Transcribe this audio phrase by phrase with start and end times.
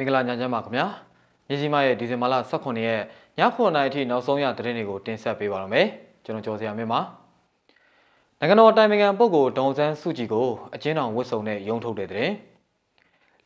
[0.00, 0.86] မင်္ဂလာညချမ်းပါခင်ဗျာ
[1.48, 3.00] မြစီမရဲ့ဒီဇင်ဘာလ18ရက်
[3.38, 5.86] ည9:00နာရီထိနောက်ဆုံးရသတင်းတွေကိုတင်ဆက်ပေးပါရမယ်
[6.24, 7.00] ကျွန်တော်ကျော်စရာမင်းပါ
[8.38, 12.28] နိုင်ငံတော်တိုင်ပင်ခံပုဂ္ဂိုလ်ဒေါန်ဆန်းစုကြည်ကိုအကျဉ်းတော်ဝတ်စုံနဲ့ရုံထုတ်တဲ့တဲ့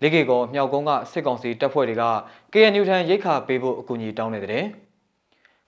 [0.02, 2.04] လေကေကောမြောက်ကုန်းကစစ်ကောင်စီတပ်ဖွဲ့တွေက
[2.52, 4.64] KNU ထံရိတ်ခါပေးဖို့အကူအညီတောင်းတဲ့တဲ့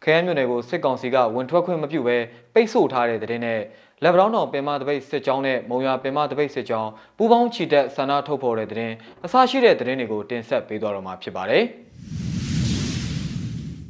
[0.04, 2.16] ခရမ်းမြို့နယ်ကိုစစ်ကောင်စီကဝင်ထွက်ခွင့်မပြုဘဲ
[2.54, 3.60] ပိတ်ဆို့ထားတဲ့တဲ့နဲ့
[4.02, 8.92] လက်ဗရောင်းတော်ပင်မတပိတ်စစ်ကြောင်းနဲ့မုံရပင်မတပိတ်စစ်ကြောင်းပူးပေါင်းချီတက်ဆန္ဒထုတ်ဖော်တဲ့တဲ့
[9.24, 11.64] အစရှိတဲ့တဲ့တွေကိုတင်ဆက်ပေးသွားတော့မှာဖြစ်ပါတယ်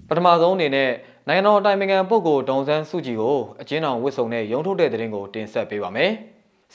[0.08, 0.90] ပထမဆုံးအနေနဲ့
[1.28, 6.12] နိုင်ငံတော်အတိုင်ပင်ခံပုဂ္ဂိုလ်ဒေါန်ဆန်းစုကြည်ကိုအကျဉ်းတော်ဝစ်စုံနဲ့ရုံထုတ်တဲ့တဲ့ကိုတင်ဆက်ပေးပါမယ်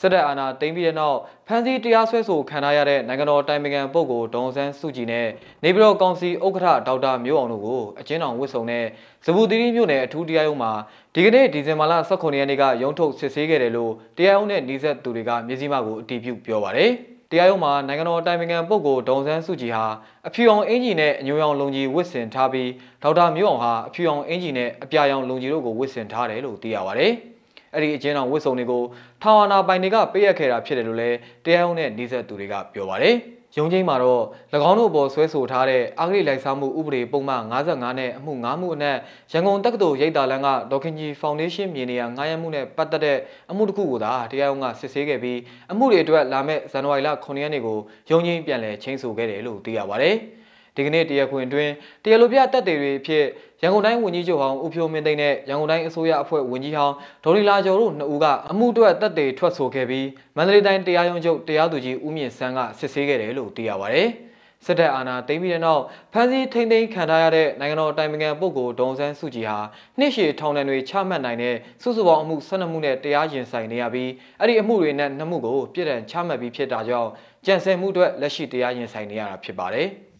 [0.02, 5.28] စစ်တပ်အာဏာသိမ်းပြီးတဲ့နောက်ဖမ်းဆီးတရားစွဲဆိုခံထားရတဲ့နိုင်ငံတော်တိုင်ပင်ခံပုဂ္ဂိုလ်ဒေါန်ဆန်းစုကြည်နဲ့
[5.64, 8.84] နေပြည်တော်ကောင်စီဥက္ကဋ္ဌဒေါက်တာမျိုးအောင်တို့ကိုအကျဉ်းတော်ဝစ်စုံနဲ့
[9.24, 10.72] ဇဘူတီရီမြို့နယ်အထူးတရားရုံးမှာ
[11.14, 16.90] ဒီကနေ့ဒီဇင်ဘာလ18ရက်နေ့ကရုံးထုတ်စစ်ဆေးခဲ့တယ်လို့တရားရုံးနဲ့နှီးဆက်သူတွေကမျက်စိမှကိုအတည်ပြုပြောပါတယ်။
[17.30, 19.86] တရားရုံးမှာနိုင်ငံတော်တိုင်ပင်ခံပုဂ္ဂိုလ်ဒေါန်ဆန်းစုကြည်ဟာ
[20.26, 22.70] အဖြူအောင်အင်ဂျီနဲ့အညိုရောင်လုံကြီးဝစ်ဆင်ထားပြီး
[23.02, 27.14] ဒေါက်တာမျိုးအောင်ဟာအဖြူအောင်အင်ဂျီနဲ့အပြာရောင်လုံကြီးတို့ကိုဝစ်ဆင်ထားတယ်လို့သိရပါတယ်။
[27.74, 28.82] အဲ့ဒီအကျဉ်းတော်ဝစ်စုံတွေကို
[29.22, 33.16] ထောင်အာဏာပိုင်တွေကပေးရခဲ့တာဖြစ်တယ်လို့လည်းတရားရုံးနဲ့နှိစက်သူတွေကပြောပါတယ်။
[33.58, 34.22] ရုံးချင်းမှာတော့၎
[34.70, 38.96] င်းတို့ပေါ်ဆွဲဆိုထားတဲ့အဂရိလိုက်စားမှုဥပဒေပုံမှန်55နဲ့အမှု9မှုအနက်
[39.32, 43.18] ရန်ကုန်တက္ကသိုလ်ရိပ်သာလန်းကဒေါခင်ကြီးဖောင်ဒေးရှင်းမြေနေရာငားရမှုနဲ့ပတ်သက်တဲ့
[43.50, 45.38] အမှုတစ်ခုကိုသာတရားရုံးကစစ်ဆေးခဲ့ပြီး
[45.72, 47.78] အမှုတွေအတွက်လာမယ့်ဇန်နဝါရီလ9ရက်နေ့ကို
[48.10, 50.16] ရုံးချင်းပြန်လည်ချင်းဆိုခဲ့တယ်လို့သိရပါတယ်။
[50.76, 53.24] ဒီကနေ့တရားခွင်အတွင်းတရားလိုပြတက်တွေတွေဖြစ်
[53.62, 64.02] ရန်ကုန်တိုင်းဝန်ကြီးချုပ်ဟောင်းဦးဖြိုးမင်းသိန်းနဲ့ရန်ကုန်တိုင်းအစိုးရအဖွဲ့ဝန်ကြီးဟောင်းဒေါ်လီလာကျော်တို့နှစ်ဦးကအမှုအတွက်တက်တွေထွက်ဆိုခဲ့ပြီးမန္တလေးတိုင်းတရားရုံးချုပ်တရားသူကြီးဦးမြင့်စန်းကစစ်ဆေးခဲ့တယ်လို့သိရပါဗျ။
[64.66, 69.58] စစ်တပ်အာဏာသိမ်းပြီးတဲ့နောက်ဖမ်းဆီးထိန်းသိမ်းခံထားရတဲ့နိုင်ငံတော်တိုင်ပင်ခံပုဂ္ဂိုလ်ဒေါန်ဆန်းစုကြည်ဟာ
[69.98, 77.10] နှစ်ရှည်ထောင်ဒဏ်တွေချမှတ်နိုင်တဲ့စုစုပေါင်းအမှု12မှုနဲ့တရားရင်ဆိုင်နေရပြီးအဲ့ဒီအမှုတွေနဲ့နှစ်မှုကိုပြည်ထောင်ချမှတ်ပြီးဖြစ်တာကြောင့်
[77.46, 79.88] ကြံစည်မှုအတွက်လက်ရှိတရားရင်ဆိုင်နေရတာဖြစ်ပါတယ်။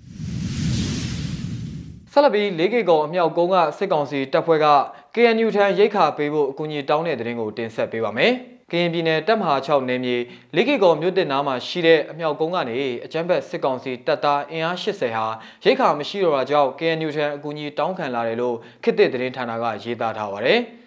[2.14, 4.66] ဆက်လက်ပြီး၄ကီကုံအမြောက်ကုန်းကစစ်ကောင်စီတပ်ဖွဲ့က
[5.14, 8.32] KNU ထံရိတ်ခါပေးဖို့အကူအညီတောင်းတဲ့တဲ့ရင်ကိုတင်ဆက်ပေးပါမယ်။
[8.70, 10.16] ကရင်ပြည်နယ်တပ်မဟာ6နယ်မြေ
[10.56, 15.26] လေးကီကုံမြို့တင်နားမှာရှိတဲ့အမြောက်ကုန်းကနေအကြမ်းဖက်စစ်ကောင်စီတပ်သားအင်အား80ဟာ
[15.64, 20.60] ရိတ်ခါမရှိတော့တာကြောင့် KNU ထံအကူအညီတောင်းခံလာတယ်လို့ခေတ်သစ်သတင်းဌာနကရေးသားထားပါတယ်။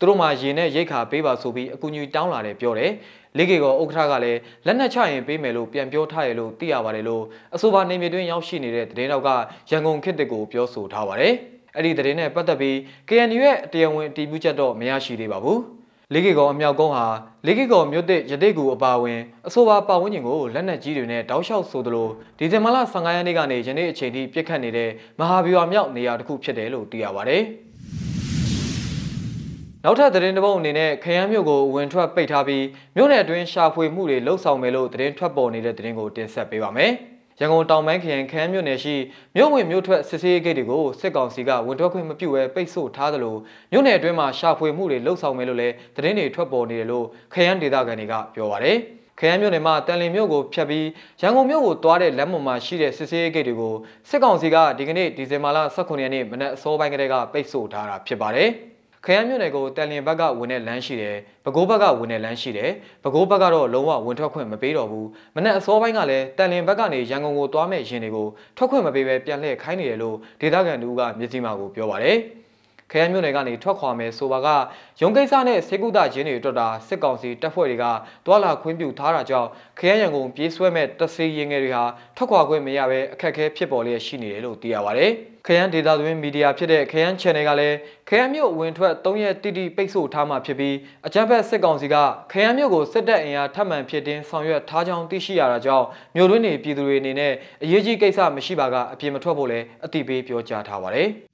[0.00, 2.92] သူတို့မှရေနဲ့ရိတ်ခါပေးပါဆိုပြီးအကူအညီတောင်းလာတယ်ပြောတယ်
[3.36, 7.22] လေးကေကောဥက္ကဋ္ဌကလည်းလက်နက်ချရင်ပေးမယ်လို့ပြန်ပြောထားရလို့သိရပါတယ်လို့
[7.54, 9.28] အဆိုပါနေမြေတွင်းရောက်ရှိနေတဲ့သတင်းတော့က
[9.70, 11.32] ရန်ကုန်ခေတ်တစ်ကိုပြောဆိုထားပါတယ်။
[11.76, 12.76] အဲ့ဒီသတင်းနဲ့ပတ်သက်ပြီး
[13.08, 15.58] KNU ရဲ့တရားဝင်အတည်ပြုချက်တော့မရရှိသေးပါဘူး။
[16.12, 17.06] လေးကေကောအမြောက်ကုန်းဟာ
[17.46, 22.08] လေးကေကောမြို့သစ်ရတိတ်ကူအပါဝင်အဆိုပါပတ်ဝန်းကျင်ကိုလက်နက်ကြီးတွေနဲ့တောက်လျှောက်ဆိုသလို
[22.38, 27.44] ဒီဇင်ဘာလ15ရက်နေ့ကနေယနေ့အချိန်ထိပြစ်ခတ်နေတဲ့မဟာဗျူဟာမြောက်နေရာတစ်ခုဖြစ်တယ်လို့သိရပါတယ်။
[29.84, 32.64] နောက်ထပ်သတင်းတစ်ပုဒ်အနေနဲ့ခရမ်းမြို့ကိုဝင်ထွက်ပိတ်ထားပြီး
[32.96, 36.92] မြို့နယ်အတွင်းရှာဖွေမှုတွေလှုပ်ဆောင်မယ်လို့သတင်းထွက်ပေါ်နေတဲ့သတင်းကိုတင်ဆက်ပေးပါမယ်။
[37.40, 38.94] ရန်ကုန်တောင်ပိုင်းခရိုင်ခမ်းမြို့နယ်ရှိ
[39.36, 43.36] မြို့ဝင်မြို့ထွက်စစ်ဆေးရေးဂိတ်တွေကိုစစ်ကောင်စီကဝင်ထွက်ခွင့်မပြုဘဲပိတ်ဆို့ထားသလို
[43.72, 48.78] မြို့နယ်အတွင်းမှာရှာဖွေမှုတွေလှုပ်ဆောင်မယ်လို့လည်းသတင်းတွေထွက်ပေါ်နေတယ်လို့ခရမ်းဒေသခံတွေကပြောပါရယ်။
[49.18, 50.86] ခရမ်းမြို့နယ်မှာတန်လင်မြို့ကိုဖျက်ပြီး
[51.20, 53.74] ရန်ကုန်မြို့ကိုသွားတဲ့လမ်းပေါ်မှာရှိတဲ့စစ်ဆေးရေးဂိတ်တွေကို
[54.08, 58.50] စစ်ကောင်စီကဒီကနေ့ဒီဇင်ဘာလ18ရက်နေ့မနက်အစောပိုင်းကတည်းကပိတ်ဆို့ထားတာဖြစ်ပါတယ်။
[59.04, 62.70] ခရမ်းမြို့နယ်ကိုတန်လျင်ဘက်ကဝင်တဲ့လမ်းရှိတယ်။ပဲခူးဘက်ကဝင်တဲ့လမ်းရှိတယ်။
[63.02, 72.18] ပဲခူးဘက်ကတော့လုံးဝဝင်ထွက်ခွင့်မပေးတော့ဘူး။မနေ့အစောပိုင်းကလည်းတန်လျင်ဘက်ကနေရန်ကုန်ကိုသွားမဲ့ရင်တွေကိုထွက်ခွင့်မပေးဘဲပြန်လှည့်ခိုင်းနေတယ်လို့ဒေသခံတူကမြစ်ကြီးမာကိုပြောပါတယ်။
[72.90, 74.48] ခရမ်းမြို့နယ်ကနေထွက်ခွာမယ်ဆိုပါက
[75.00, 77.84] ရုံကိစ္စနဲ့စေကုသချင်းတွေအတွက်တာစစ်ကောင်စီတပ်ဖွဲ့တွေက
[78.26, 81.84] တွာလာခွင့်ပြုထားတာကြောင့်ခရမ်းရန်ကုန်ပြေးဆွဲမဲ့တဆေးရင်ငယ်တွေဟာ
[82.16, 85.06] ထွက်ခွာခွင့်မရဘဲအခက်အခဲဖြစ်ပေါ်လျက်ရှိနေတယ်လို့သိရပါဗျ။
[85.46, 87.76] ခရမ်းဒေတာသွင်းမီဒီယာဖြစ်တဲ့ခရမ်း channel ကလည်း
[88.08, 90.76] ခရမ်းမြို့ဝင်ထွက်၃ရက်တိတိပိတ်ဆို့ထားမှဖြစ်ပြီး
[91.06, 91.96] အကြမ်းဖက်စစ်ကောင်စီက
[92.32, 95.86] ခရမ်းမြို့ကိုစစ်တပ်အင်အားထပ်မံဖြစ်တင်းဆောင်ရွက်ထားကြောင်းသိရှိရတာကြောင့်
[96.16, 101.29] မြို့တွင်းနေပြည်သူတွေအနေနဲ့အရေးကြီးကိစ္စမရှိပါကအပြစ်မထွက်ဖို့လည်းအတိပေးပြောကြားထားပါတယ်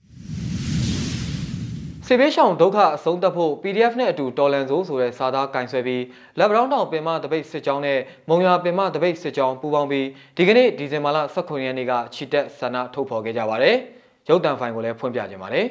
[2.09, 6.05] စေဘေးရှောင်ဒုက္ခအဆုံးသတ်ဖို့ PDF နဲ့အတူတော်လန်စိုးဆိုတဲ့စာသားကင်ဆွဲပြီး
[6.39, 10.07] လက်ဗရောင်းတောင်ပင်မတပိတ်စစ်ကြောင်းနဲ့မုံရပင်မတပိတ်စစ်ကြောင်းပူးပေါင်းပြီး
[10.37, 13.77] ဒီကနေ့ဒီဇင်ဘာလ18ရက်နေ့ကချီတက်ဆန္ဒထုတ်ဖော်ခဲ့ကြပါတယ်။
[14.29, 15.67] ရုပ်တံဖိုင်ကိုလည်းဖွင့်ပြခြင်းပါတယ်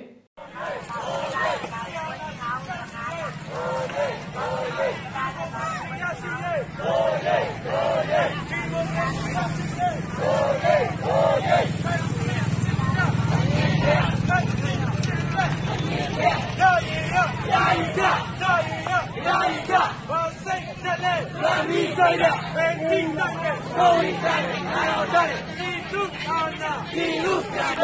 [21.56, 27.76] လမ်းပြီးဆိုင်တဲ့ဘယ်တိဆိုင်တဲ့ကိုယ်ဆိုင်တဲ့ငါတော်တဲ့ဒီလူအာနာဒီလူပြန်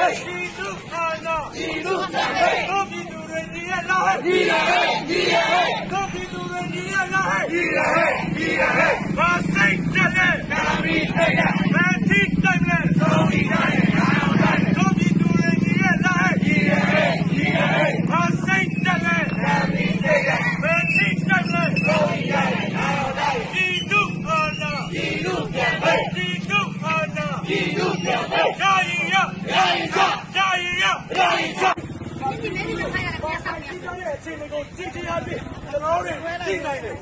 [36.08, 36.96] ရှိနိုင်တယ်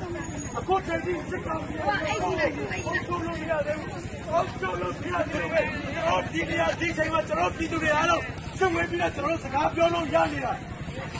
[0.57, 3.92] အခုချိန်ကြီးစစ်ကောင်စီကအောက်ဆုံးလို့မရသေးဘူး
[4.31, 5.51] အောက်ဆုံးလို့မရသေးဘူး
[5.94, 8.24] ကျွန်တော်ဒီနေရာဒီချိန်မှာကျွန်တော်ပြည်သူတွေအားလုံး
[8.60, 10.54] စုံဝေးပြီးတော့ကျွန်တော်စကားပြောလို့ရနေတာ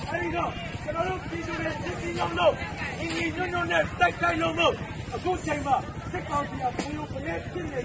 [0.10, 0.52] အဲဒီတော့
[0.84, 2.54] ကျွန်တော်တို့ပြည်သူတွေစစ်စီလုံးလို့
[3.00, 4.74] အင်းကြီးညွန့်ညွန့်နဲ့တိုက်ခိုက်လုံးလို့
[5.16, 5.75] အခုချိန်မှာ
[6.12, 7.20] စစ်ကောင်စီကဘယ်လိုပဲ
[7.52, 7.82] ဖြစ်နေ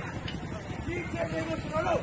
[0.87, 2.03] ဒီချိန်မှာကျွန်တော်တို့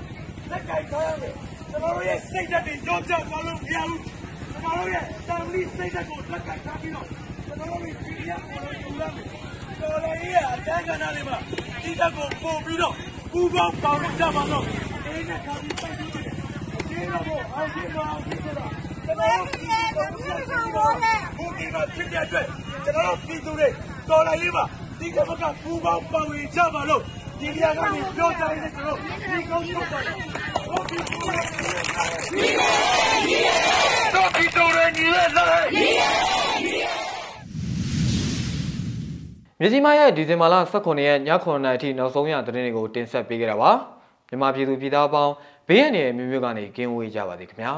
[0.51, 1.33] လက်ကိုက်ထားရမယ်
[1.69, 4.01] ကျွန်တော်တို့ရဲ့စိတ်ဓာတ်တွေကြောက်ကြောက်သွားလို့မရဘူး
[4.51, 7.07] ကျွန်တော်တို့ရဲ့တန်လီစိတ်ဓာတ်ကိုလက်ကိုက်ထားပြီးတော့
[7.57, 9.25] ကျွန်တော်တို့ဒီရပေါ်လို့ယူရမယ်
[9.81, 11.37] တော်လေးရဲ့အတန်းကဏ္ဍလေးမှာ
[11.83, 12.93] ဒီဓာတ်ကိုပို့ပြီးတော့
[13.31, 16.23] ပူပေါင်းပေါင်းကြပါတော့ဒီနဲ့ခါပြီးပိုက်ပြီးတယ်
[16.89, 18.67] ဒီတော့အောင်ကြည့်ပါအောင်ကြည့်ပါ
[19.05, 19.63] ကျွန်တော်တို့ဒီ
[19.97, 20.09] တော့
[20.75, 21.21] ဘုရား
[21.57, 22.45] ဒီမှာဖြစ်တဲ့အတွက်
[22.83, 23.67] ကျွန်တော်တို့ပြည်သူတွေ
[24.09, 24.63] တော်လေးရေးပါ
[24.99, 27.01] ဒီကဘကပူပေါင်းပေါင်းဝင်ကြပါလို့
[27.39, 28.97] ဒီနေရာကနေပြောကြရင်ကျွန်တော်
[29.29, 30.15] ဒီကောင်းချုပ်ပါတယ်
[30.67, 30.97] ဟုတ်ပြီ
[34.15, 35.61] တော့ဒီတော်ရညီရဲ့လား
[39.63, 43.71] မြစီမရဲ့ဒီဇင်ဘာလ18ရက်ည9:00နာရီအထိနောက်ဆုံးရသတင်းတွေကိုတင်ဆက်ပေးခဲ့တာပါ
[44.29, 45.33] မြန်မာပြည်သူပြည်သားအပေါင်း
[45.67, 47.73] ဘေးရန်တွေမျိုးမျိုးကနေကင်းဝေးကြပါစေခင်ဗျာ